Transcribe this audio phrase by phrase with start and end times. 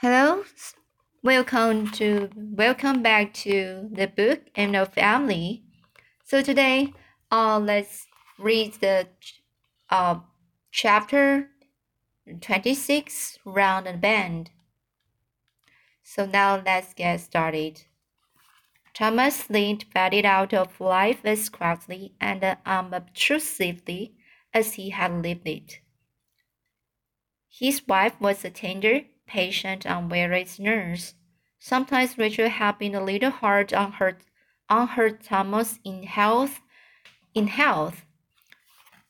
[0.00, 0.44] Hello,
[1.22, 5.62] welcome to welcome back to the book and the family.
[6.24, 6.94] So today,
[7.30, 8.06] uh, let's
[8.38, 9.08] read the
[9.90, 10.20] uh,
[10.70, 11.50] chapter
[12.40, 14.52] twenty six round and bend.
[16.02, 17.82] So now let's get started.
[18.94, 24.14] Thomas Lynde faded out of life as quietly and unobtrusively
[24.54, 25.80] as he had lived it.
[27.50, 31.14] His wife was a tender, patient, unwearied nurse.
[31.60, 34.18] Sometimes Rachel had been a little hard on her
[34.68, 36.60] on her Thomas in health
[37.32, 38.04] in health.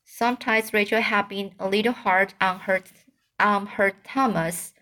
[0.05, 2.83] Sometimes Rachel had been a little hard on her
[3.39, 4.75] on her Thomas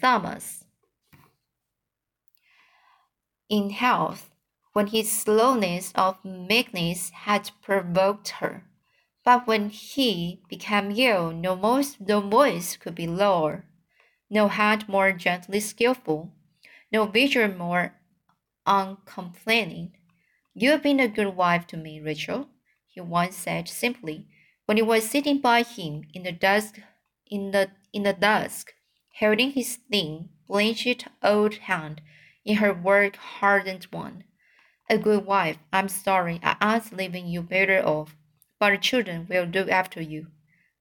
[0.00, 0.64] Thomas
[3.48, 4.30] in health
[4.72, 8.64] when his slowness of meekness had provoked her.
[9.24, 13.64] But when he became ill, no, most, no voice could be lower,
[14.34, 16.32] no hand more gently skillful,
[16.90, 17.94] no vision more
[18.66, 19.92] uncomplaining.
[20.54, 22.48] You have been a good wife to me, Rachel,
[22.88, 24.26] he once said simply,
[24.66, 26.80] when he was sitting by him in the dusk
[27.30, 28.72] in the in the dusk,
[29.20, 32.00] holding his thin, blanched old hand
[32.44, 34.24] in her work hardened one.
[34.90, 38.16] A good wife, I'm sorry I aren't leaving you better off,
[38.58, 40.26] but the children will look after you.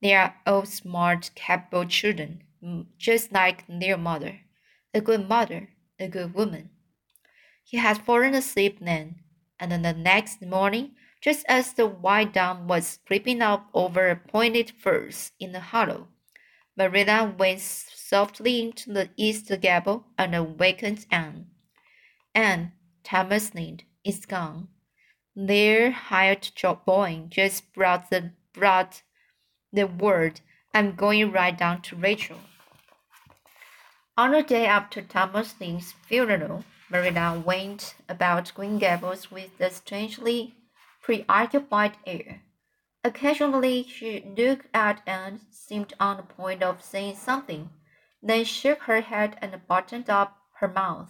[0.02, 2.42] They are all smart, capable children,
[2.98, 4.40] just like their mother.
[4.94, 5.70] A good mother,
[6.00, 6.70] a good woman.
[7.64, 9.16] He had fallen asleep then,
[9.60, 10.92] and then the next morning,
[11.22, 16.08] just as the white dawn was creeping up over a pointed firs in the hollow,
[16.76, 21.48] Marilla went softly into the east gable and awakened Anne.
[22.36, 24.68] Anne, Thomas Lynde, is gone.
[25.36, 29.04] Their hired job boy just brought the brought
[29.72, 30.42] the word.
[30.74, 32.40] I'm going right down to Rachel.
[34.16, 40.54] On the day after Thomas Lynde's funeral, Marilla went about Green Gables with a strangely
[41.02, 42.44] preoccupied air.
[43.04, 47.72] Occasionally she looked at and seemed on the point of saying something,
[48.22, 51.10] then shook her head and buttoned up her mouth.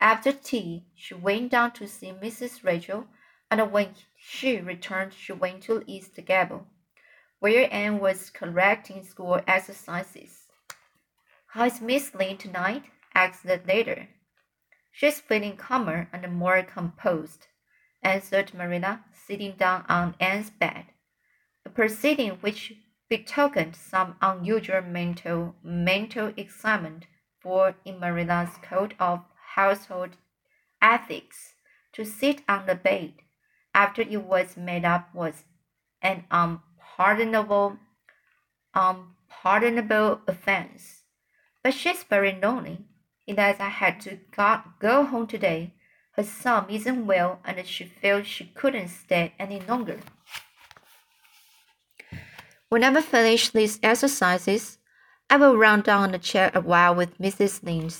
[0.00, 2.64] After tea, she went down to see Mrs.
[2.64, 3.06] Rachel,
[3.48, 6.66] and when she returned, she went to East Gable,
[7.38, 10.45] where Anne was correcting school exercises.
[11.56, 12.82] How is Miss Lynde tonight?
[13.14, 14.10] asked the latter.
[14.92, 17.46] She's feeling calmer and more composed,
[18.02, 20.84] answered Marilla, sitting down on Anne's bed,
[21.64, 22.74] a proceeding which
[23.08, 27.06] betokened some unusual mental mental excitement,
[27.40, 29.24] for in Marilla's code of
[29.54, 30.18] household
[30.82, 31.54] ethics
[31.94, 33.14] to sit on the bed
[33.74, 35.44] after it was made up was
[36.02, 37.78] an unpardonable
[38.74, 41.04] unpardonable offense.
[41.66, 42.78] But she's very lonely.
[43.26, 44.20] It as I had to
[44.78, 45.74] go home today.
[46.12, 49.98] Her son isn't well and she felt she couldn't stay any longer.
[52.68, 54.78] When I've finished these exercises,
[55.28, 57.64] I will run down the chair a while with Mrs.
[57.64, 57.96] Lynde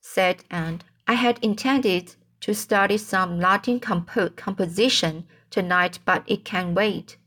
[0.00, 0.82] said Anne.
[1.06, 7.18] I had intended to study some Latin compo composition tonight, but it can wait.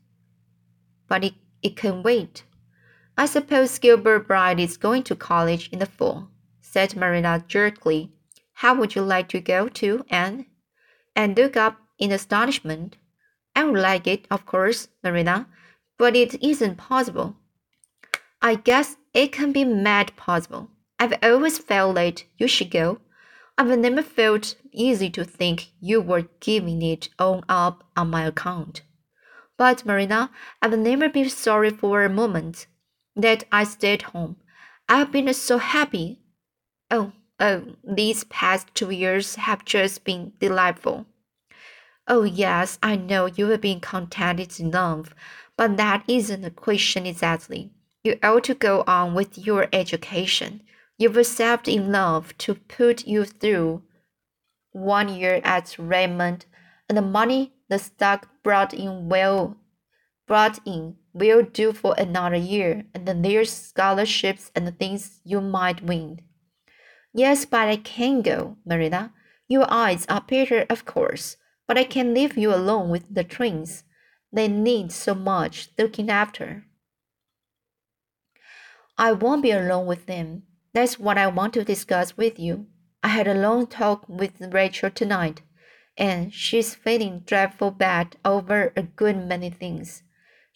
[1.08, 2.44] But it, it can wait.
[3.20, 6.30] I suppose Gilbert Blythe is going to college in the fall,
[6.62, 8.12] said Marilla jerkily.
[8.54, 10.46] How would you like to go to, Anne?
[11.14, 12.96] And look up in astonishment.
[13.54, 15.48] I would like it, of course, Marilla,
[15.98, 17.36] but it isn't possible.
[18.40, 20.70] I guess it can be mad possible.
[20.98, 23.02] I've always felt that you should go.
[23.58, 28.80] I've never felt easy to think you were giving it all up on my account.
[29.58, 30.30] But, Marilla,
[30.62, 32.66] I've never been sorry for a moment
[33.16, 34.36] that I stayed home.
[34.88, 36.20] I've been so happy.
[36.90, 41.06] Oh, oh, these past two years have just been delightful.
[42.08, 45.14] Oh, yes, I know you have been contented enough,
[45.56, 47.70] but that isn't the question exactly.
[48.02, 50.62] You ought to go on with your education.
[50.98, 53.82] You've accepted enough to put you through
[54.72, 56.46] one year at Redmond,
[56.88, 59.56] and the money the stock brought in will
[60.26, 66.20] brought in will do for another year, and there's scholarships and things you might win.
[67.12, 69.12] Yes, but I can go, Marilla.
[69.48, 71.36] Your eyes are better, of course,
[71.66, 73.84] but I can leave you alone with the twins.
[74.32, 76.64] They need so much looking after.
[78.96, 80.44] I won't be alone with them.
[80.72, 82.66] That's what I want to discuss with you.
[83.02, 85.42] I had a long talk with Rachel tonight,
[85.96, 90.04] and she's feeling dreadful bad over a good many things.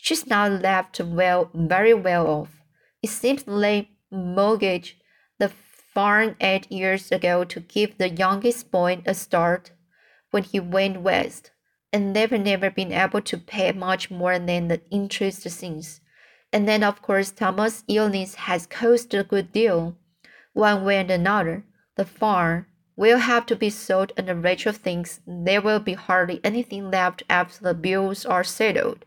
[0.04, 2.62] She's not left well, very well off.
[3.02, 4.98] It seems they mortgage
[5.38, 9.70] the farm eight years ago to give the youngest boy a start
[10.30, 11.52] when he went west,
[11.90, 16.02] and never, never been able to pay much more than the interest since.
[16.52, 19.96] And then, of course, Thomas' illness has cost a good deal.
[20.52, 21.64] One way and another,
[21.96, 26.90] the farm will have to be sold, and Rachel thinks there will be hardly anything
[26.90, 29.06] left after the bills are settled.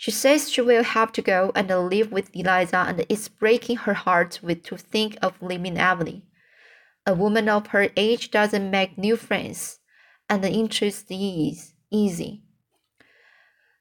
[0.00, 3.92] She says she will have to go and live with Eliza, and it's breaking her
[3.92, 6.22] heart with to think of leaving Emily.
[7.06, 9.80] A woman of her age doesn't make new friends
[10.30, 12.40] and the interest is easy.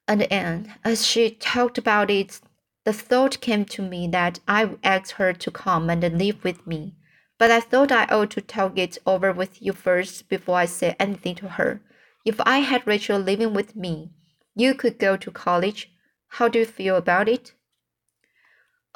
[0.08, 2.42] And then, as she talked about it,
[2.84, 6.96] the thought came to me that I asked her to come and live with me.
[7.38, 10.96] But I thought I ought to talk it over with you first before I said
[11.00, 11.82] anything to her.
[12.26, 14.10] If I had Rachel living with me,
[14.56, 15.92] you could go to college.
[16.30, 17.54] How do you feel about it?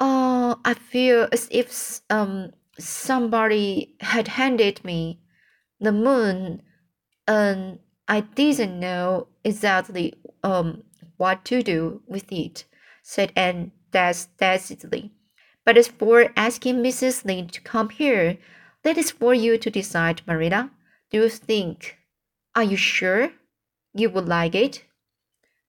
[0.00, 5.20] Oh, I feel as if um somebody had handed me
[5.80, 6.62] the moon
[7.28, 7.78] and
[8.08, 10.84] I didn't know exactly um
[11.16, 12.64] what to do with it,
[13.02, 15.12] said Anne dazedly.
[15.64, 17.24] But as for asking Mrs.
[17.24, 18.38] Lynde to come here,
[18.82, 20.70] that is for you to decide, Marilla.
[21.10, 21.98] Do you think?
[22.54, 23.32] Are you sure
[23.94, 24.84] you would like it?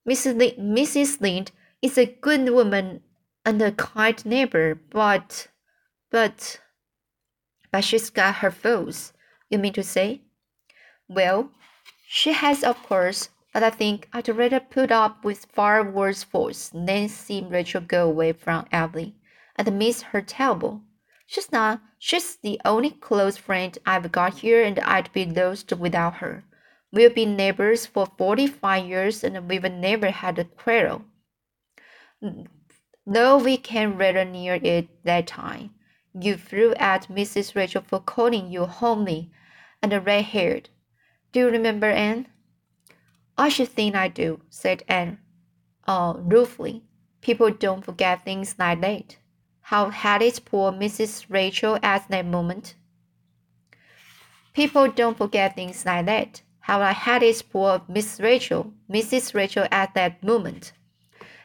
[0.07, 0.37] Mrs.
[0.37, 1.19] Lynde, Mrs.
[1.19, 3.01] Lynde is a good woman
[3.43, 5.47] and a kind neighbor, but,
[6.11, 6.59] but,
[7.71, 9.13] but she's got her faults.
[9.49, 10.21] You mean to say?
[11.07, 11.51] Well,
[12.07, 16.69] she has, of course, but I think I'd rather put up with far worse faults
[16.69, 19.15] than see Rachel go away from Emily
[19.55, 20.81] and miss her terrible.
[21.25, 21.81] She's not.
[21.97, 26.43] She's the only close friend I've got here, and I'd be lost without her.
[26.95, 31.01] We've been neighbors for forty-five years, and we've never had a quarrel.
[33.05, 35.71] Though we came rather near it that time.
[36.17, 37.53] You threw at Mrs.
[37.53, 39.29] Rachel for calling you homely
[39.81, 40.69] and red-haired.
[41.33, 42.27] Do you remember Anne?
[43.37, 45.17] I should think I do, said Anne,
[45.85, 46.85] uh, ruefully.
[47.19, 49.17] People don't forget things like that.
[49.63, 51.25] How had it poor Mrs.
[51.27, 52.75] Rachel at that moment?
[54.53, 56.41] People don't forget things like that.
[56.65, 59.35] How I had it poor Miss Rachel, Mrs.
[59.35, 60.71] Rachel at that moment.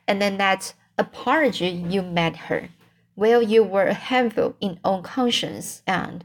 [0.09, 2.71] And then that apology you made her.
[3.17, 6.25] Well, you were a handful in own conscience, and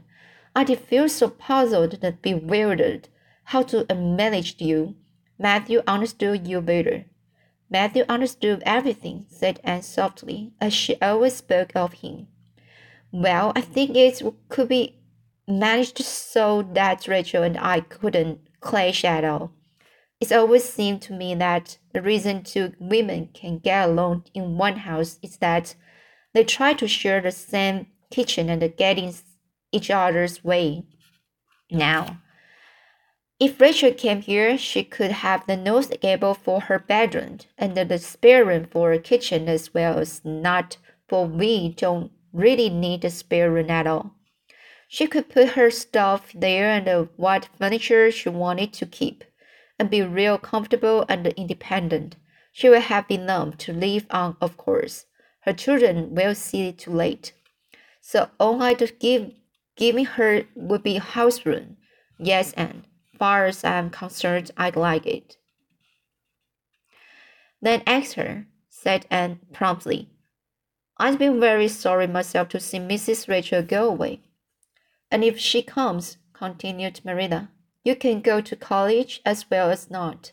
[0.54, 3.10] I did feel so puzzled and bewildered
[3.44, 4.94] how to manage you.
[5.38, 7.04] Matthew understood you better.
[7.68, 12.28] Matthew understood everything, said Anne softly, as she always spoke of him.
[13.12, 14.96] Well, I think it could be
[15.46, 19.52] managed so that Rachel and I couldn't clash shadow.
[20.20, 24.78] It's always seemed to me that the reason two women can get along in one
[24.78, 25.76] house is that
[26.34, 29.14] they try to share the same kitchen and get in
[29.70, 30.84] each other's way.
[31.70, 32.22] Now,
[33.38, 37.98] if Rachel came here, she could have the north gable for her bedroom and the
[37.98, 40.78] spare room for a kitchen as well as not,
[41.08, 44.15] for we don't really need a spare room at all.
[44.88, 49.24] She could put her stuff there and uh, what furniture she wanted to keep,
[49.78, 52.16] and be real comfortable and independent.
[52.52, 55.06] She will have enough to live on, of course.
[55.40, 57.32] Her children will see it too late.
[58.00, 59.32] So all I'd give
[59.76, 61.76] giving her would be house room.
[62.18, 62.84] Yes, Anne
[63.18, 65.36] far as I'm concerned, I'd like it.
[67.60, 70.08] Then ask her, said Anne promptly.
[70.98, 73.28] I've been very sorry myself to see Mrs.
[73.28, 74.20] Rachel go away.
[75.10, 77.50] And if she comes, continued Marilla,
[77.84, 80.32] you can go to college as well as not.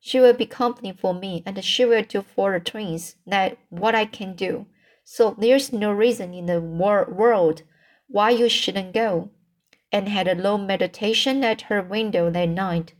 [0.00, 3.94] She will be company for me, and she will do for the twins that what
[3.94, 4.66] I can do.
[5.04, 7.62] So there's no reason in the wor world
[8.06, 9.30] why you shouldn't go
[9.92, 12.94] and had a long meditation at her window that night.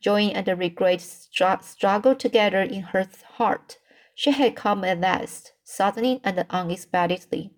[0.00, 3.78] Joy and regret str- struggled together in her heart.
[4.14, 7.52] She had come at last, suddenly and unexpectedly,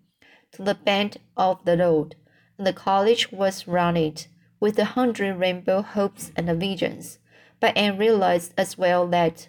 [0.53, 2.15] to the bend of the road,
[2.65, 4.27] the college was round it,
[4.59, 7.19] with a hundred rainbow hopes and visions.
[7.59, 9.47] But Anne realized as well that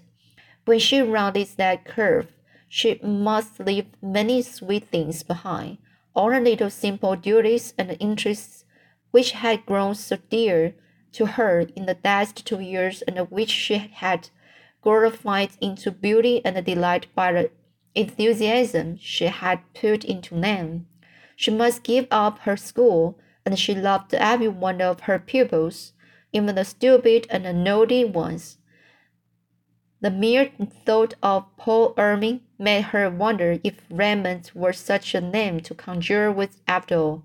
[0.64, 2.28] when she rounded that curve,
[2.68, 5.78] she must leave many sweet things behind,
[6.14, 8.64] all the little simple duties and interests
[9.10, 10.74] which had grown so dear
[11.12, 14.30] to her in the last two years and which she had
[14.82, 17.50] glorified into beauty and delight by the
[17.94, 20.86] enthusiasm she had put into them.
[21.40, 25.94] She must give up her school, and she loved every one of her pupils,
[26.34, 28.58] even the stupid and the naughty ones.
[30.02, 30.50] The mere
[30.84, 36.30] thought of Paul Irving made her wonder if Redmond were such a name to conjure
[36.30, 37.22] with after all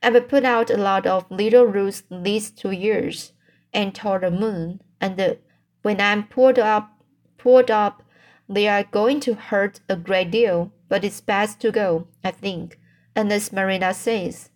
[0.00, 3.32] I've put out a lot of little roots these two years,
[3.74, 5.36] and told the moon, and
[5.82, 6.92] when I'm pulled up,
[7.38, 8.04] pulled up,
[8.48, 10.70] they are going to hurt a great deal.
[10.88, 12.78] But it's best to go, I think.
[13.14, 14.50] And as Marilla says,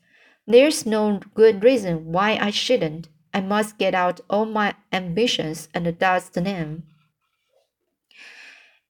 [0.46, 3.08] there's no good reason why I shouldn't.
[3.34, 6.84] I must get out all my ambitions and dust them.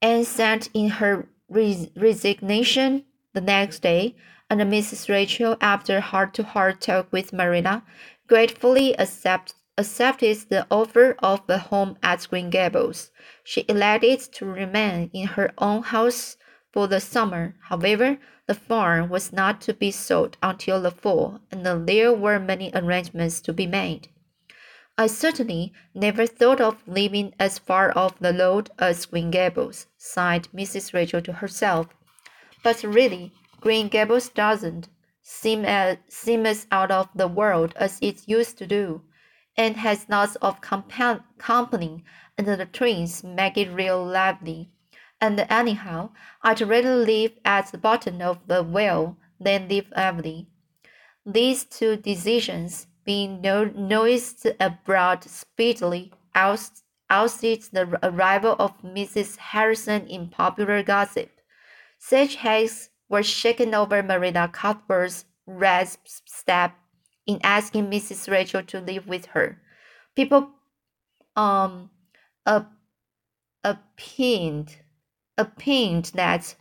[0.01, 4.15] Anne sat in her res resignation the next day,
[4.49, 5.09] and Mrs.
[5.09, 7.83] Rachel, after heart to heart talk with Marilla,
[8.27, 13.11] gratefully accept, accepted the offer of a home at Green Gables.
[13.43, 16.37] She elected to remain in her own house
[16.77, 17.55] for the summer.
[17.61, 22.69] However, the farm was not to be sold until the fall, and there were many
[22.71, 24.09] arrangements to be made.
[24.95, 30.49] I certainly never thought of living as far off the road as Green Gables, sighed
[30.53, 30.93] Mrs.
[30.93, 31.87] Rachel to herself.
[32.61, 34.87] But really, Green Gables doesn't
[35.23, 39.01] seem as, seem as out of the world as it used to do,
[39.57, 42.03] and has lots of company,
[42.37, 44.69] and the trains make it real lively.
[45.19, 46.11] And anyhow,
[46.43, 50.47] I'd rather live at the bottom of the well than live early.
[51.25, 59.37] These two decisions being no- noised abroad speedily ousted the arrival of Mrs.
[59.37, 61.31] Harrison in popular gossip.
[61.97, 65.95] Such haste was shaken over Marilla Cuthbert's rash
[66.25, 66.75] step
[67.25, 68.29] in asking Mrs.
[68.29, 69.61] Rachel to live with her.
[70.15, 70.51] People
[71.35, 71.89] um
[73.65, 74.77] opined
[75.37, 76.55] opined that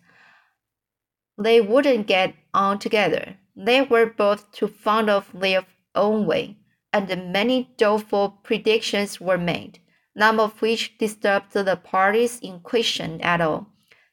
[1.39, 3.37] they wouldn't get on together.
[3.55, 6.57] They were both too fond of their own way,
[6.93, 9.81] and many doleful predictions were made,
[10.15, 13.69] none of which disturbed the parties in question at all.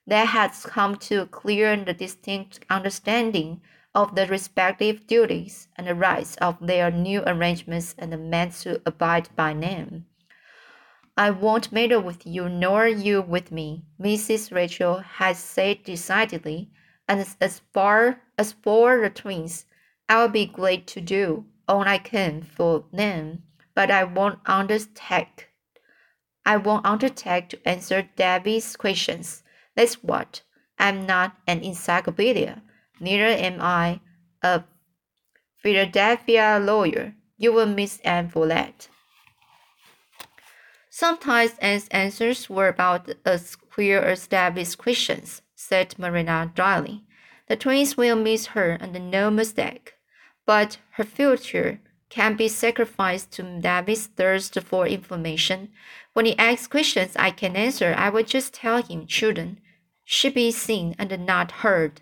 [0.06, 3.62] They had come to a clear and distinct understanding
[3.96, 9.54] of the respective duties and rights of their new arrangements and meant to abide by
[9.54, 10.06] them.
[11.16, 14.52] I won't meddle with you nor you with me, Mrs.
[14.52, 16.72] Rachel had said decidedly,
[17.08, 19.66] and as far as for the twins,
[20.10, 23.44] I'll be glad to do all I can for them,
[23.76, 25.50] but I won't undertake.
[26.46, 29.44] I won't undertake to answer Debbie's questions.
[29.76, 30.42] That's what.
[30.80, 32.64] I'm not an encyclopedia.
[33.00, 34.02] Neither am I
[34.42, 34.64] a
[35.58, 37.16] Philadelphia lawyer.
[37.38, 38.90] You will miss Anne for that.
[40.96, 47.04] Sometimes Anne's answers were about as queer as established questions, said Marilla dryly.
[47.48, 49.94] The twins will miss her and no mistake
[50.46, 55.70] but her future can be sacrificed to David's thirst for information.
[56.14, 59.60] When he asks questions I can answer, I will just tell him children
[60.04, 62.02] should be seen and not heard.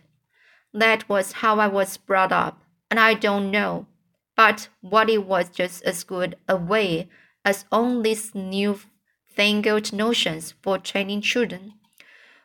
[0.74, 3.86] That was how I was brought up, and I don't know.
[4.36, 7.10] But what it was just as good a way
[7.43, 8.79] as on these new
[9.27, 11.74] fangled notions for training children.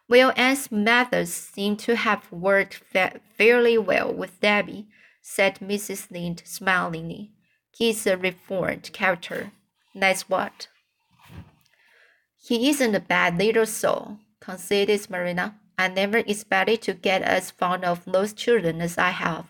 [0.09, 4.87] Well, Anne's methods seem to have worked fa fairly well with Debbie
[5.29, 6.09] said Mrs.
[6.13, 7.33] Lynde smilingly.
[7.77, 9.51] He's a reformed character.
[9.93, 10.69] That's what.
[12.41, 15.57] He isn't a bad little soul, conceded Marilla.
[15.77, 19.47] I never expected to get as fond of those children as I have.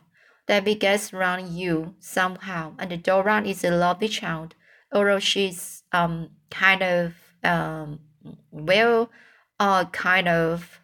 [0.48, 4.54] Debbie gets round you somehow, and Dora is a lovely child,
[5.20, 8.00] she's um kind of um
[8.50, 9.10] well,
[9.60, 10.80] uh kind of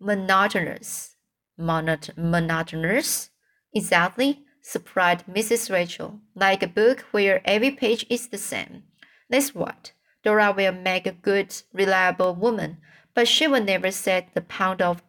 [0.00, 1.16] monotonous
[1.58, 3.30] monot- monotonous?
[3.72, 5.70] Exactly, supplied Mrs.
[5.70, 8.82] Rachel, like a book where every page is the same.
[9.28, 9.92] That's what.
[10.22, 12.78] Dora will make a good, reliable woman,
[13.14, 15.02] but she will never set the pound of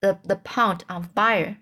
[0.00, 1.58] the, the pound on fire.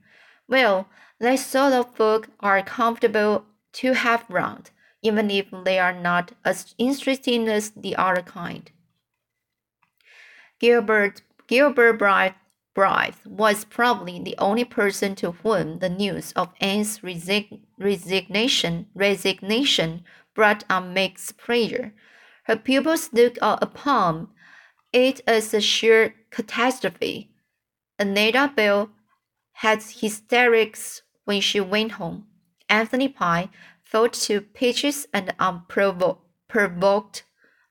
[0.47, 0.88] Well,
[1.21, 4.71] that sort of book are comfortable to have round,
[5.03, 8.71] even if they are not as interesting as the other kind.
[10.59, 12.35] Gilbert Gilbert Blythe
[12.75, 20.05] Blythe was probably the only person to whom the news of Anne's resig resignation, resignation
[20.35, 21.93] brought unmixed pleasure.
[22.45, 24.29] Her pupils looked upon
[24.93, 27.31] it as a sheer catastrophe.
[27.99, 28.91] Anita Bell
[29.53, 32.27] had hysterics when she went home.
[32.69, 33.51] Anthony Pye
[33.93, 37.25] fought to pitches and unprovoked,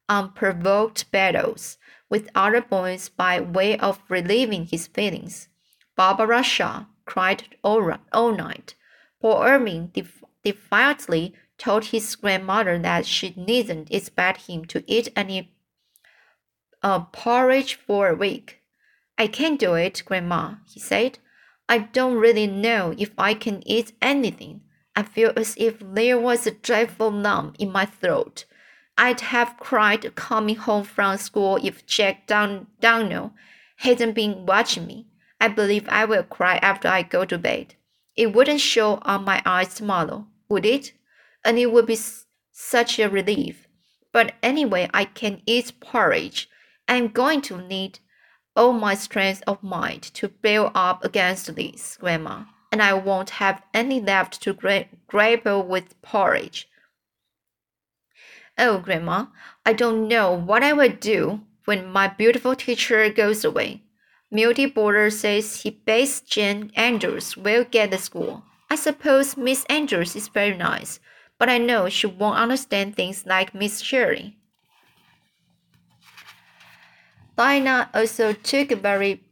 [0.07, 1.79] unprovoked battles
[2.11, 5.49] with other boys by way of relieving his feelings.
[5.95, 8.75] Barbara Shaw cried all, all night.
[9.19, 15.55] Paul Irving def defiantly told his grandmother that she needn't expect him to eat any
[16.83, 18.59] uh, porridge for a week.
[19.17, 21.17] I can't do it, Grandma, he said.
[21.67, 24.61] I don't really know if I can eat anything.
[24.95, 28.45] I feel as if there was a dreadful lump in my throat.
[28.97, 33.33] I'd have cried coming home from school if Jack Down Downell
[33.77, 35.07] hadn't been watching me.
[35.39, 37.75] I believe I will cry after I go to bed.
[38.15, 40.93] It wouldn't show on my eyes tomorrow, would it?
[41.43, 41.97] And it would be
[42.51, 43.67] such a relief.
[44.11, 46.49] But anyway, I can eat porridge.
[46.87, 47.99] I'm going to need
[48.55, 53.61] all my strength of mind to bear up against this, Grandma, and I won't have
[53.73, 56.67] any left to gra grapple with porridge.
[58.57, 59.27] Oh, Grandma,
[59.65, 63.83] I don't know what I will do when my beautiful teacher goes away.
[64.29, 68.43] Milty Boulter says he bets Jane Andrews will get the school.
[68.69, 70.99] I suppose Miss Andrews is very nice,
[71.37, 74.37] but I know she won't understand things like Miss Shirley.
[77.35, 79.23] Dinah also took a very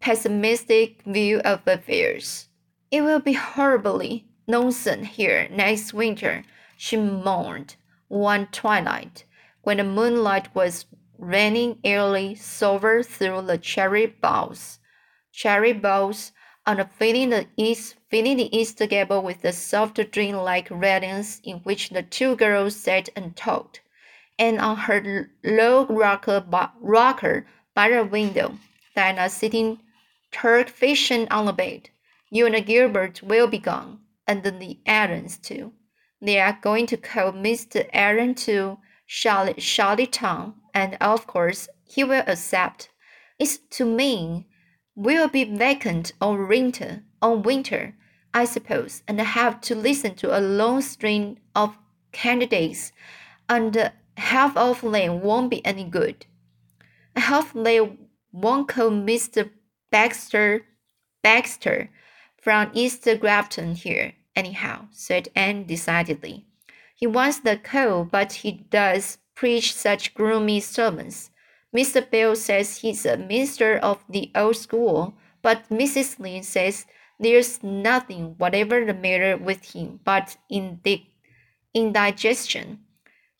[0.00, 2.48] pessimistic view of affairs.
[2.94, 6.44] It will be horribly lonesome here next winter,
[6.76, 7.74] she mourned
[8.06, 9.24] one twilight,
[9.62, 10.86] when the moonlight was
[11.18, 14.78] raining eerily silver through the cherry boughs.
[15.32, 16.30] Cherry boughs,
[16.66, 21.90] on filling the east filling the east gable with the soft dream-like radiance in which
[21.90, 23.80] the two girls sat and talked
[24.38, 26.44] and on her low rocker,
[26.80, 28.56] rocker by the window,
[28.94, 29.80] Dinah sitting
[30.30, 31.90] Turk fashion on the bed.
[32.34, 35.72] You and Gilbert will be gone, and the Aarons too.
[36.20, 37.88] They are going to call Mr.
[37.92, 42.88] Aaron to Charlotte, Charlottetown, and of course he will accept.
[43.38, 44.46] It's to mean
[44.96, 47.94] we'll be vacant all winter, all winter,
[48.34, 51.78] I suppose, and have to listen to a long string of
[52.10, 52.90] candidates,
[53.48, 56.26] and half of them won't be any good.
[57.14, 57.78] Half they
[58.32, 59.50] won't call Mr.
[59.92, 60.62] Baxter
[61.22, 61.90] Baxter
[62.44, 66.44] from East Grafton here, anyhow, said Anne decidedly.
[66.94, 71.30] He wants the coal, but he does preach such gloomy sermons.
[71.74, 72.08] Mr.
[72.08, 76.18] Bill says he's a minister of the old school, but Mrs.
[76.18, 76.84] Lynde says
[77.18, 80.36] there's nothing whatever the matter with him but
[81.72, 82.80] indigestion.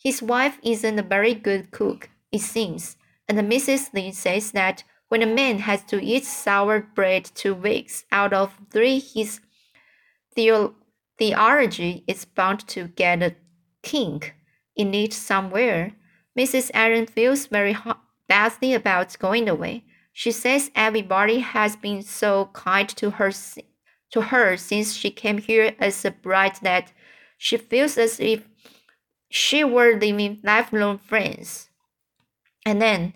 [0.02, 2.96] His wife isn't a very good cook, it seems,
[3.28, 3.92] and Mrs.
[3.92, 4.82] Lynde says that
[5.14, 9.38] when a man has to eat sour bread two weeks out of three, his
[10.34, 10.74] theo
[11.16, 13.36] theology is bound to get a
[13.80, 14.34] kink
[14.74, 15.92] in it somewhere.
[16.36, 16.72] Mrs.
[16.74, 17.76] Aaron feels very
[18.26, 19.84] badly about going away.
[20.12, 23.30] She says everybody has been so kind to her
[24.10, 26.90] to her since she came here as a bride that
[27.38, 28.48] she feels as if
[29.30, 31.70] she were living lifelong friends.
[32.66, 33.14] And then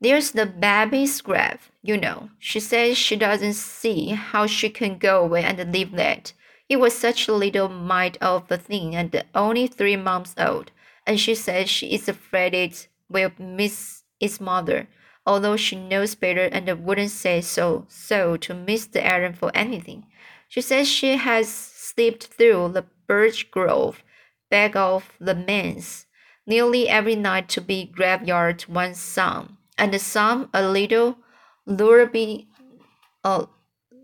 [0.00, 2.30] there's the baby's grave, you know.
[2.38, 6.32] She says she doesn't see how she can go away and leave that.
[6.68, 10.70] It was such a little mite of a thing and only three months old.
[11.06, 14.88] And she says she is afraid it will miss its mother,
[15.26, 18.96] although she knows better and wouldn't say so so to Mr.
[18.96, 20.06] Aaron for anything.
[20.48, 24.02] She says she has slipped through the birch grove
[24.50, 26.06] back of the manse
[26.46, 31.16] nearly every night to be graveyard one song, and some a little
[31.64, 32.42] lullaby,
[33.24, 33.46] a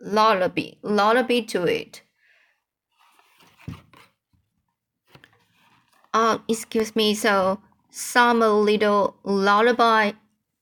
[0.00, 2.02] lullaby, lullaby to it.
[6.14, 7.60] Um, excuse me, so
[7.90, 10.12] some a little lullaby,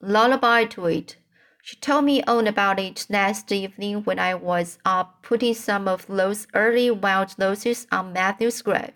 [0.03, 1.17] lullaby to it.
[1.63, 6.07] She told me all about it last evening when I was up putting some of
[6.09, 8.93] those early wild roses on Matthew's grave.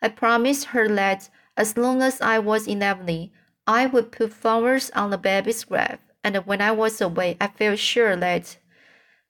[0.00, 3.32] I promised her that as long as I was in Avonlea,
[3.66, 7.78] I would put flowers on the baby's grave, and when I was away, I felt
[7.78, 8.58] sure that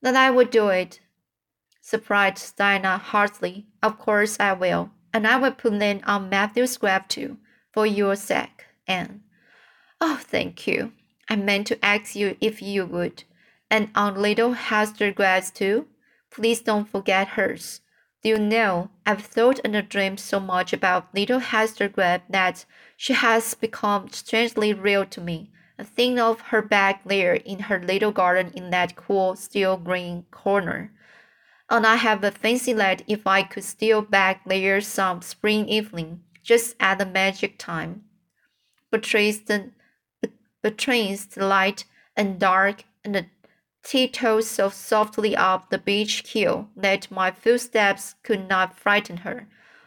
[0.03, 1.01] that I would do it.
[1.81, 3.67] Surprised Dinah heartily.
[3.83, 7.39] Of course I will, and I will put them on Matthew's grave too,
[7.73, 9.23] for your sake, Anne.
[10.01, 10.93] Oh, thank you.
[11.31, 13.25] I meant to ask you if you would,
[13.71, 15.87] and on little Hester grave too.
[16.31, 17.81] Please don't forget hers.
[18.27, 22.65] You know, I've thought and dreamed so much about little Hester Gray that
[22.97, 25.53] she has become strangely real to me.
[25.79, 30.25] I think of her back there in her little garden in that cool, still green
[30.33, 30.91] corner.
[31.71, 36.23] And I have a fancy that if I could steal back there some spring evening,
[36.43, 38.07] just at the magic time,
[38.91, 39.71] betrays the,
[40.65, 41.85] betrays the light
[42.17, 43.27] and dark and the
[43.87, 49.47] tiptoed so softly up the beech hill that my footsteps could not frighten her.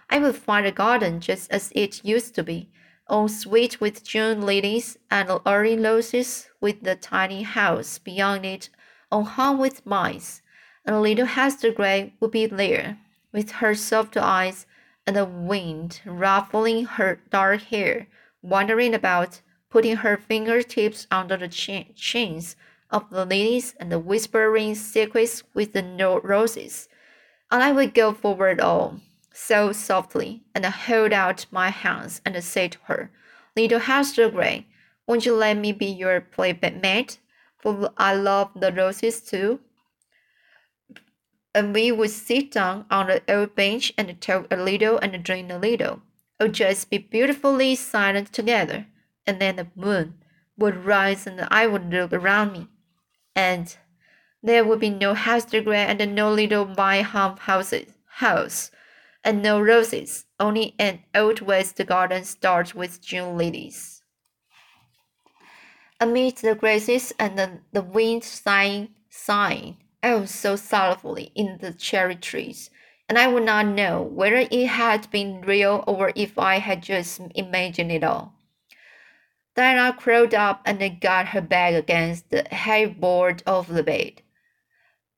[0.09, 2.69] I would find the garden just as it used to be,
[3.07, 8.69] all sweet with June lilies and early roses, with the tiny house beyond it
[9.11, 10.41] all hung with mice,
[10.85, 12.99] and little Hester Gray would be there,
[13.33, 14.65] with her soft eyes
[15.05, 18.07] and the wind ruffling her dark hair,
[18.41, 22.55] wandering about, putting her fingertips under the chins
[22.91, 26.87] of the lilies and the whispering secrets with the roses.
[27.51, 28.99] And I would go forward all
[29.33, 33.11] so softly and hold out my hands and say to her,
[33.55, 34.67] Little Hester Gray,
[35.07, 37.19] won't you let me be your playmate?
[37.57, 39.59] For I love the roses too.
[41.53, 45.51] And we would sit down on the old bench and talk a little and drink
[45.51, 46.01] a little,
[46.39, 48.85] or just be beautifully silent together.
[49.25, 50.15] And then the moon
[50.57, 52.67] would rise and I would look around me.
[53.39, 53.73] And
[54.43, 57.93] there would be no Hester Gray and no little Wyham houses,
[58.25, 58.69] house,
[59.23, 64.03] and no roses, only an old west garden starred with June lilies.
[66.01, 72.15] Amid the grasses and the, the wind sighing, sighing, oh, so sorrowfully in the cherry
[72.15, 72.69] trees,
[73.07, 77.21] and I would not know whether it had been real or if I had just
[77.35, 78.33] imagined it all.
[79.59, 84.21] Diana crawled up and got her back against the headboard of the bed.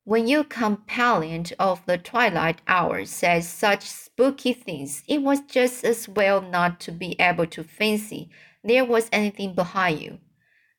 [0.03, 6.09] When your companion of the twilight hour says such spooky things, it was just as
[6.09, 8.31] well not to be able to fancy
[8.63, 10.17] there was anything behind you.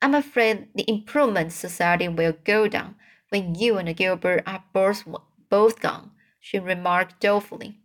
[0.02, 2.96] I'm afraid the Improvement Society will go down
[3.28, 5.04] when you and Gilbert are both,
[5.48, 7.78] both gone, she remarked dolefully.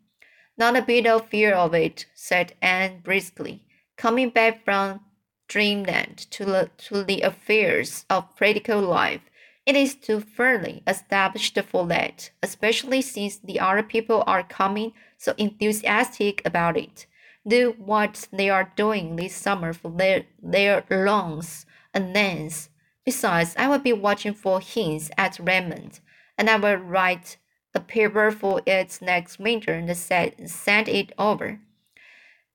[0.57, 5.01] Not a bit of fear of it, said Anne briskly, coming back from
[5.47, 9.21] dreamland to the, to the affairs of practical life.
[9.65, 15.33] It is too firmly established for that, especially since the other people are coming so
[15.37, 17.05] enthusiastic about it.
[17.45, 22.69] Do what they are doing this summer for their, their lawns and lands.
[23.05, 26.01] Besides, I will be watching for hints at Redmond,
[26.37, 27.37] and I will write
[27.73, 31.59] a paper for it next winter and send it over.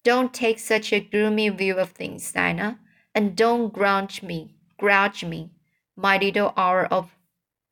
[0.05, 2.78] Don't take such a gloomy view of things, Dinah,
[3.14, 5.51] and don't grudge me, grudge me,
[5.96, 7.16] my little hour of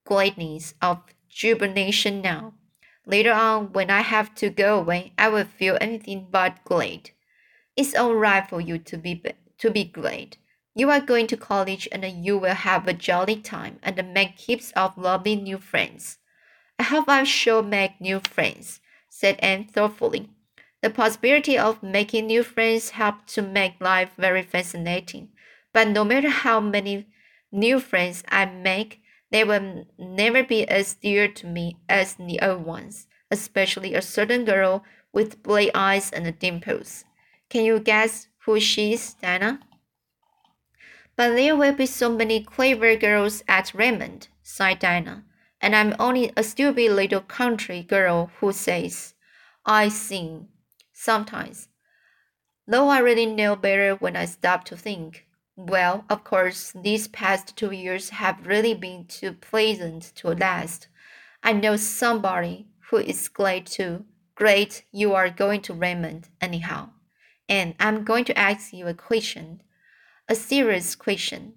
[0.04, 2.54] gladness, of jubilation now.
[3.06, 7.10] Later on, when I have to go away, I will feel anything but glad.
[7.76, 9.22] It's all right for you to be
[9.58, 10.36] to be glad.
[10.74, 14.70] You are going to college and you will have a jolly time and make heaps
[14.72, 16.18] of lovely new friends.
[16.78, 20.30] I hope I shall make new friends, said Anne thoughtfully.
[20.82, 25.28] The possibility of making new friends helped to make life very fascinating.
[25.74, 27.06] But no matter how many
[27.52, 32.64] new friends I make, they will never be as dear to me as the old
[32.64, 37.04] ones, especially a certain girl with blue eyes and dimples.
[37.50, 39.60] Can you guess who she is, Dinah?
[41.14, 45.24] But there will be so many clever girls at Redmond, sighed Dinah,
[45.60, 49.14] and I'm only a stupid little country girl who says,
[49.66, 50.48] I sing
[51.00, 51.68] sometimes,
[52.66, 55.26] though I really know better when I stop to think.
[55.56, 60.88] Well, of course, these past two years have really been too pleasant to last.
[61.42, 64.04] I know somebody who is glad too.
[64.34, 66.90] Great, you are going to Redmond, anyhow.
[67.48, 69.62] And I'm going to ask you a question,
[70.28, 71.54] a serious question.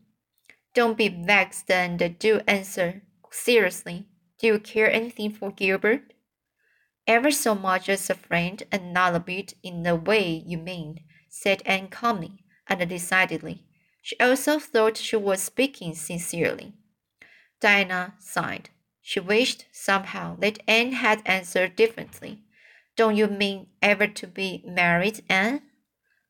[0.74, 4.08] Don't be vexed and do answer seriously.
[4.40, 6.13] Do you care anything for Gilbert?
[7.06, 11.02] Ever so much as a friend, and not a bit in the way you mean,
[11.30, 13.64] said Anne calmly and decidedly.
[14.02, 16.74] She also thought she was speaking sincerely.
[17.60, 18.70] Diana sighed.
[19.02, 22.44] She wished somehow that Anne had answered differently.
[22.96, 25.62] Don't you mean ever to be married, Anne?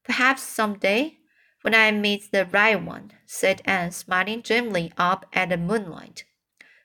[0.03, 1.19] Perhaps some day,
[1.61, 6.23] when I meet the right one, said Anne, smiling dreamily up at the moonlight.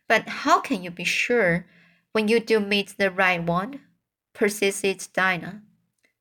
[0.06, 1.66] But how can you be sure
[2.18, 3.78] when you do meet the right one?
[4.34, 5.62] persisted Dinah.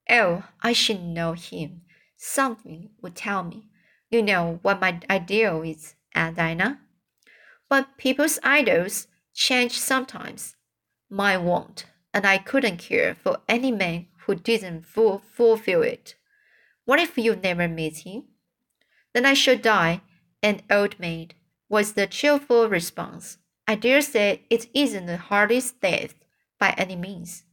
[0.07, 1.81] Oh, I should know him.
[2.15, 3.71] Something would tell me.
[4.11, 6.81] You know what my ideal is, Aunt Dinah.
[7.67, 10.55] But people's idols change sometimes.
[11.09, 16.13] Mine won't, and I couldn't care for any man who didn't full, fulfill it.
[16.85, 18.25] What if you never meet him?
[19.15, 20.01] Then I shall die
[20.43, 21.33] an old maid,
[21.67, 23.39] was the cheerful response.
[23.67, 26.15] I dare say it isn't the hardest death
[26.57, 27.43] by any means.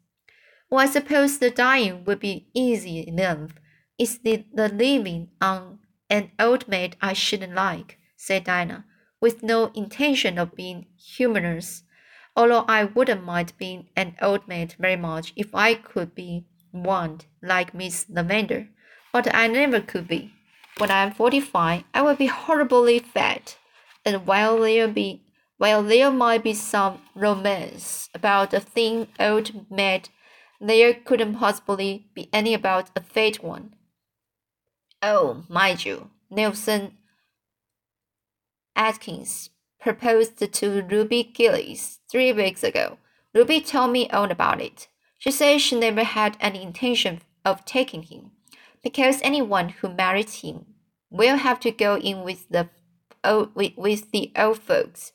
[0.71, 3.53] Well, I suppose the dying would be easy enough.
[3.99, 8.85] It's the, the living on an old maid I shouldn't like, said Dinah,
[9.21, 11.83] with no intention of being humorous,
[12.37, 17.21] although I wouldn't mind being an old maid very much if I could be one
[17.43, 18.69] like Miss Lavender.
[19.13, 20.33] But I never could be.
[20.79, 23.57] When I am forty-five, I will be horribly fat,
[24.05, 25.23] and while there'll be
[25.57, 30.09] While there might be some romance about a thin old maid,
[30.61, 33.75] there couldn't possibly be any about a fat one.
[35.03, 36.97] Oh, mind you, Nelson
[38.75, 42.99] Atkins proposed to Ruby Gillis three weeks ago.
[43.35, 44.89] Ruby told me all about it.
[45.19, 48.33] She says she never had any intention of taking him,
[48.83, 50.67] because anyone who marries him
[51.11, 52.69] will have to go in with the
[53.55, 55.13] with, with the old folks.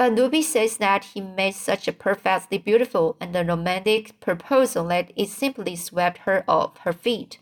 [0.00, 5.28] But Ruby says that he made such a perfectly beautiful and romantic proposal that it
[5.28, 7.38] simply swept her off her feet.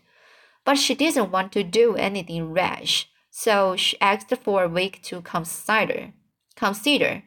[0.65, 5.21] But she didn't want to do anything rash so she asked for a week to
[5.21, 6.11] consider.
[6.57, 7.23] Consider.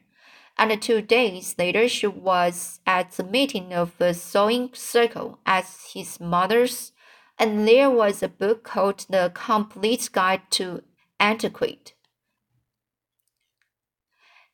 [0.58, 5.64] And two days later, she was at the meeting of a sewing circle at
[5.94, 6.92] his mother's,
[7.38, 10.82] and there was a book called The Complete Guide to
[11.18, 11.94] Etiquette.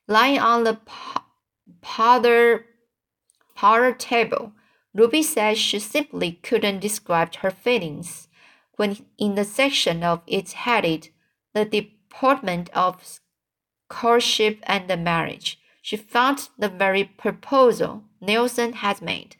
[0.09, 0.79] Lying on the
[1.81, 2.65] powder,
[3.53, 4.53] powder table,
[4.91, 8.27] Ruby said she simply couldn't describe her feelings
[8.75, 11.09] when in the section of it headed
[11.53, 13.19] the Department of
[13.87, 15.59] Courtship and Marriage.
[15.83, 19.35] She found the very proposal Nelson had made,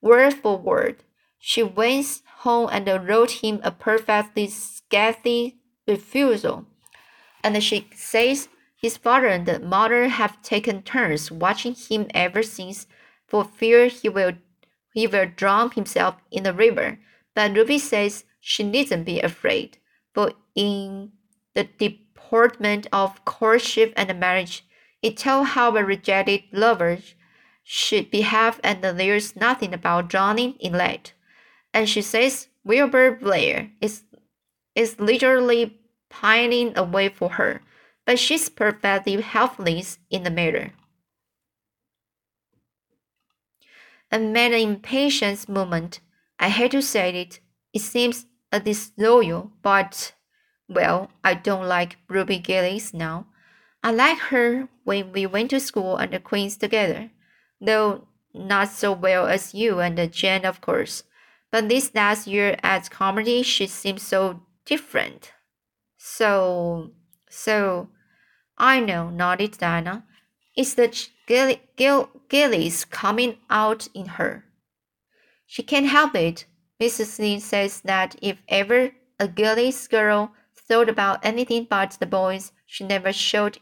[0.00, 1.04] word for word.
[1.38, 6.64] She went home and wrote him a perfectly scathing refusal.
[7.42, 8.48] And she says
[8.84, 12.86] his father and mother have taken turns watching him ever since
[13.26, 14.32] for fear he will
[14.92, 16.98] he will drown himself in the river.
[17.34, 19.78] But Ruby says she needn't be afraid,
[20.12, 21.12] for in
[21.54, 24.66] the deportment of Courtship and Marriage.
[25.00, 26.98] It tells how a rejected lover
[27.62, 31.12] should behave, and there's nothing about drowning in lead.
[31.72, 34.02] And she says Wilbur Blair is,
[34.74, 37.62] is literally pining away for her,
[38.06, 40.72] but she's perfectly helpless in the matter.
[44.12, 46.00] Made an impatient movement.
[46.38, 47.40] I hate to say it,
[47.72, 50.12] it seems a disloyal, but
[50.68, 53.26] well, I don't like Ruby Gillis now.
[53.82, 57.10] I like her when we went to school and the Queens together,
[57.60, 61.04] though not so well as you and Jane, of course.
[61.50, 65.32] But this last year at Carmody, she seems so different.
[65.98, 66.92] So,
[67.30, 67.88] so,
[68.58, 70.04] I know, nodded Diana.
[70.56, 70.92] It's the
[71.26, 74.44] Gill, Gill, Gillis coming out in her.
[75.46, 76.46] She can't help it.
[76.80, 77.18] Mrs.
[77.18, 80.32] Lee says that if ever a Gillis girl
[80.68, 82.52] thought about anything but the boys.
[82.66, 83.58] She never showed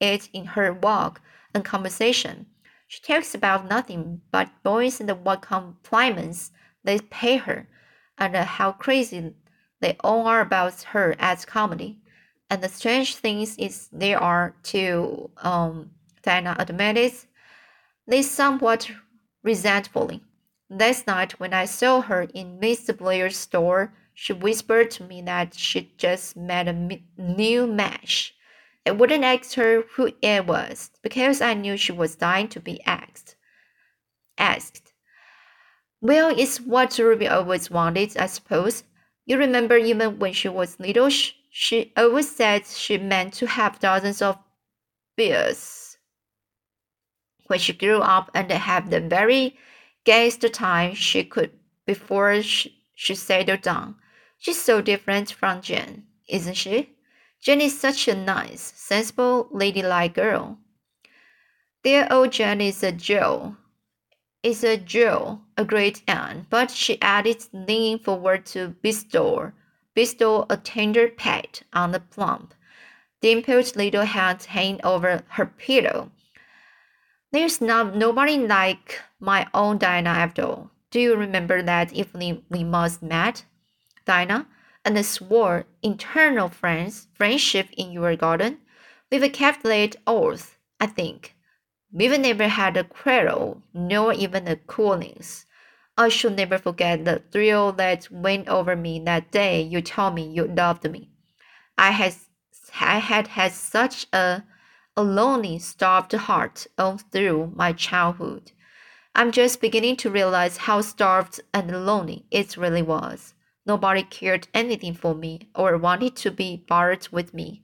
[0.00, 1.20] it in her walk
[1.54, 2.46] and conversation.
[2.88, 6.50] She talks about nothing but boys and what compliments
[6.84, 7.68] they pay her,
[8.16, 9.34] and how crazy
[9.80, 12.00] they all are about her as Carmody.
[12.48, 15.90] And the strange things is they are to um
[16.22, 17.12] Diana admitted
[18.06, 18.90] they somewhat
[19.42, 20.22] resentfully.
[20.70, 22.96] Last night when I saw her in Mr.
[22.96, 28.34] Blair's store, she whispered to me that she'd just met a new match.
[28.86, 32.80] I wouldn't ask her who it was because I knew she was dying to be
[32.84, 33.36] asked.
[34.38, 34.92] Asked.
[36.00, 38.84] Well, it's what Ruby always wanted, I suppose.
[39.24, 41.34] You remember even when she was little, she
[41.96, 44.38] always said she meant to have dozens of
[45.16, 45.96] bears.
[47.46, 49.56] When she grew up and have the very
[50.04, 51.52] gayest time she could
[51.86, 53.96] before she, she settled down.
[54.38, 56.90] She's so different from Jane, isn't she?
[57.40, 60.58] Jane is such a nice, sensible, ladylike girl.
[61.82, 63.56] Dear old Jane is a jewel.
[64.42, 69.52] Is a jewel, a great aunt, but she added, leaning forward to bestow,
[69.96, 72.54] bestow a tender pat on the plump,
[73.22, 76.12] dimpled little head hanging over her pillow.
[77.32, 80.70] There's not nobody like my own Diana after all.
[80.90, 83.46] Do you remember that evening we most met?
[84.04, 84.46] Dinah,
[84.84, 88.58] and swore eternal friends, friendship in your garden.
[89.10, 91.34] We've kept late oath, I think.
[91.90, 95.45] We've never had a quarrel, nor even a coolness.
[95.98, 100.28] I shall never forget the thrill that went over me that day you told me
[100.28, 101.10] you loved me.
[101.78, 102.14] I had,
[102.80, 104.44] I had had such a,
[104.96, 108.52] a lonely, starved heart all through my childhood.
[109.14, 113.32] I'm just beginning to realize how starved and lonely it really was.
[113.64, 117.62] Nobody cared anything for me or wanted to be bothered with me.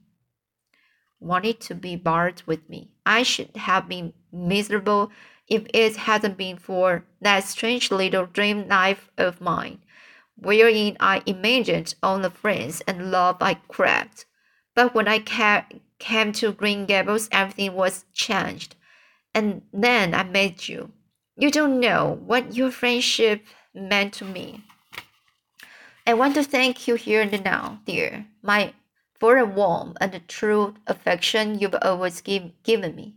[1.19, 2.89] Wanted to be bothered with me.
[3.05, 5.11] I should have been miserable
[5.47, 9.79] if it hadn't been for that strange little dream life of mine,
[10.35, 14.25] wherein I imagined all the friends and love I craved.
[14.75, 15.65] But when I ca-
[15.99, 18.75] came to Green Gables, everything was changed.
[19.35, 20.91] And then I met you.
[21.35, 24.63] You don't know what your friendship meant to me.
[26.05, 28.73] I want to thank you here and now, dear, my
[29.13, 33.15] for the warm and true affection you've always give, given me.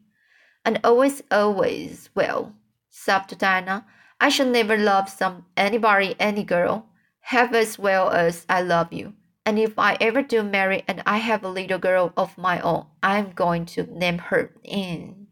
[0.66, 2.52] And always, always will,
[2.90, 3.86] sobbed Diana.
[4.20, 6.86] I shall never love some anybody, any girl,
[7.20, 9.14] half as well as I love you.
[9.46, 12.86] And if I ever do marry and I have a little girl of my own,
[13.00, 15.28] I'm going to name her Anne.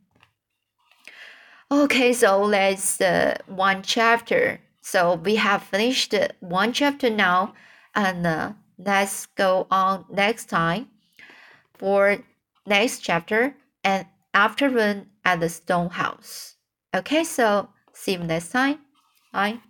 [1.68, 4.60] Okay, so let's uh, one chapter.
[4.82, 7.54] So we have finished one chapter now,
[7.92, 10.86] and uh, let's go on next time
[11.74, 12.18] for
[12.66, 16.56] next chapter and afternoon at the stone house.
[16.94, 18.78] Okay, so see you next time.
[19.32, 19.60] Bye.